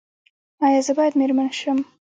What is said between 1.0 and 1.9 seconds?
میرمن شم؟